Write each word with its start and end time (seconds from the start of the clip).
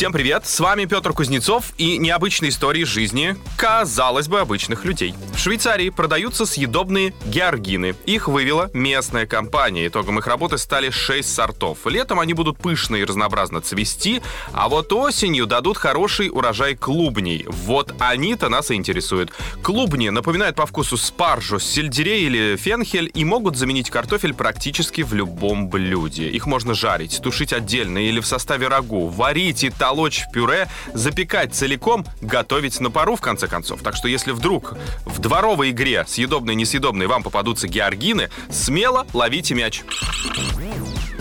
Всем 0.00 0.14
привет, 0.14 0.46
с 0.46 0.58
вами 0.60 0.86
Петр 0.86 1.12
Кузнецов 1.12 1.74
и 1.76 1.98
необычные 1.98 2.48
истории 2.48 2.84
жизни, 2.84 3.36
казалось 3.58 4.28
бы, 4.28 4.40
обычных 4.40 4.86
людей. 4.86 5.14
В 5.34 5.38
Швейцарии 5.38 5.90
продаются 5.90 6.46
съедобные 6.46 7.12
георгины. 7.26 7.94
Их 8.06 8.26
вывела 8.26 8.70
местная 8.72 9.26
компания. 9.26 9.88
Итогом 9.88 10.18
их 10.18 10.26
работы 10.26 10.56
стали 10.56 10.88
6 10.88 11.30
сортов. 11.30 11.84
Летом 11.84 12.18
они 12.18 12.32
будут 12.32 12.56
пышно 12.56 12.96
и 12.96 13.04
разнообразно 13.04 13.60
цвести, 13.60 14.22
а 14.54 14.70
вот 14.70 14.90
осенью 14.94 15.44
дадут 15.46 15.76
хороший 15.76 16.30
урожай 16.30 16.76
клубней. 16.76 17.44
Вот 17.46 17.94
они-то 17.98 18.48
нас 18.48 18.70
и 18.70 18.76
интересуют. 18.76 19.32
Клубни 19.62 20.08
напоминают 20.08 20.56
по 20.56 20.64
вкусу 20.64 20.96
спаржу, 20.96 21.60
сельдерей 21.60 22.24
или 22.24 22.56
фенхель 22.56 23.10
и 23.12 23.22
могут 23.26 23.56
заменить 23.56 23.90
картофель 23.90 24.32
практически 24.32 25.02
в 25.02 25.12
любом 25.12 25.68
блюде. 25.68 26.30
Их 26.30 26.46
можно 26.46 26.72
жарить, 26.72 27.20
тушить 27.22 27.52
отдельно 27.52 27.98
или 27.98 28.20
в 28.20 28.26
составе 28.26 28.68
рагу, 28.68 29.06
варить 29.06 29.62
и 29.62 29.68
толочь 29.68 29.89
толочь 29.90 30.22
в 30.28 30.30
пюре, 30.30 30.68
запекать 30.94 31.52
целиком, 31.52 32.06
готовить 32.20 32.78
на 32.78 32.92
пару, 32.92 33.16
в 33.16 33.20
конце 33.20 33.48
концов. 33.48 33.82
Так 33.82 33.96
что 33.96 34.06
если 34.06 34.30
вдруг 34.30 34.74
в 35.04 35.18
дворовой 35.18 35.70
игре 35.70 36.04
съедобные-несъедобные 36.06 37.08
вам 37.08 37.24
попадутся 37.24 37.66
георгины, 37.66 38.30
смело 38.50 39.04
ловите 39.12 39.56
мяч. 39.56 39.82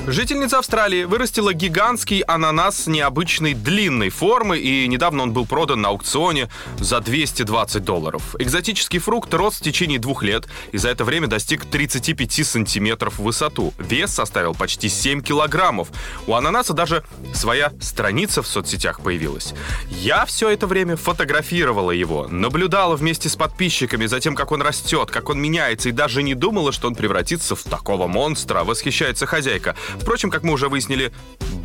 Жительница 0.07 0.59
Австралии 0.59 1.03
вырастила 1.03 1.53
гигантский 1.53 2.21
ананас 2.21 2.87
необычной 2.87 3.53
длинной 3.53 4.09
формы, 4.09 4.57
и 4.57 4.87
недавно 4.87 5.23
он 5.23 5.33
был 5.33 5.45
продан 5.45 5.81
на 5.81 5.89
аукционе 5.89 6.49
за 6.79 6.99
220 6.99 7.83
долларов. 7.83 8.35
Экзотический 8.39 8.99
фрукт 8.99 9.33
рос 9.33 9.55
в 9.55 9.61
течение 9.61 9.99
двух 9.99 10.23
лет 10.23 10.47
и 10.71 10.77
за 10.77 10.89
это 10.89 11.03
время 11.03 11.27
достиг 11.27 11.65
35 11.65 12.45
сантиметров 12.45 13.19
в 13.19 13.23
высоту. 13.23 13.73
Вес 13.77 14.11
составил 14.11 14.55
почти 14.55 14.89
7 14.89 15.21
килограммов. 15.21 15.89
У 16.25 16.33
ананаса 16.33 16.73
даже 16.73 17.03
своя 17.33 17.71
страница 17.79 18.41
в 18.41 18.47
соцсетях 18.47 19.01
появилась. 19.01 19.53
Я 19.89 20.25
все 20.25 20.49
это 20.49 20.65
время 20.65 20.95
фотографировала 20.95 21.91
его, 21.91 22.27
наблюдала 22.27 22.95
вместе 22.95 23.29
с 23.29 23.35
подписчиками 23.35 24.05
за 24.07 24.19
тем, 24.19 24.35
как 24.35 24.51
он 24.51 24.61
растет, 24.61 25.11
как 25.11 25.29
он 25.29 25.39
меняется, 25.39 25.89
и 25.89 25.91
даже 25.91 26.23
не 26.23 26.33
думала, 26.33 26.71
что 26.71 26.87
он 26.87 26.95
превратится 26.95 27.55
в 27.55 27.63
такого 27.63 28.07
монстра, 28.07 28.63
восхищается 28.63 29.25
хозяйка. 29.25 29.75
Впрочем, 29.99 30.29
как 30.29 30.43
мы 30.43 30.53
уже 30.53 30.69
выяснили, 30.69 31.11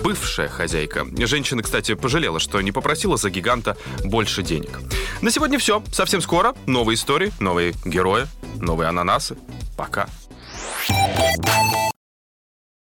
бывшая 0.02 0.48
хозяйка. 0.48 1.06
Женщина, 1.26 1.62
кстати, 1.62 1.94
пожалела, 1.94 2.40
что 2.40 2.60
не 2.60 2.72
попросила 2.72 3.16
за 3.16 3.30
гиганта 3.30 3.76
больше 4.04 4.42
денег. 4.42 4.80
На 5.20 5.30
сегодня 5.30 5.58
все. 5.58 5.82
Совсем 5.92 6.20
скоро 6.20 6.54
новые 6.66 6.96
истории, 6.96 7.32
новые 7.40 7.74
герои, 7.84 8.26
новые 8.60 8.88
ананасы. 8.88 9.36
Пока. 9.76 10.08